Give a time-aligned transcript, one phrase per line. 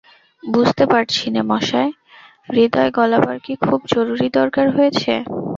[0.43, 1.91] বুঝতে পারছি নে মশায়,
[2.47, 5.13] হৃদয় গলাবার কি খুব জরুরি দরকার হয়েছে?